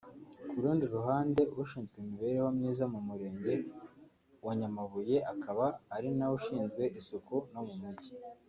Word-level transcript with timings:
Ku 0.49 0.55
rundi 0.63 0.83
ruhande 0.95 1.41
ushinzwe 1.61 1.97
imibereho 1.99 2.47
myiza 2.57 2.83
mu 2.93 2.99
Murenge 3.07 3.53
wa 4.45 4.53
Nyamabuye 4.59 5.17
akaba 5.33 5.65
ari 5.95 6.09
nawe 6.17 6.33
ushinzwe 6.41 6.83
isuku 6.99 7.35
no 7.53 7.61
mu 7.67 7.75
mujyi 7.81 8.11